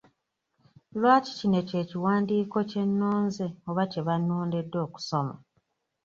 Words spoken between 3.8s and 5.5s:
kye bannondedde okusoma?